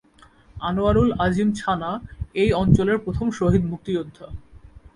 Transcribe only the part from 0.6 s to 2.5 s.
আনোয়ারুল আজিম ছানা এই